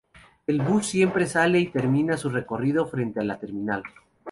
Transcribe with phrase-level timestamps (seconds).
[0.47, 3.83] El bus siempre sale y termina su recorrido en frente a la terminal.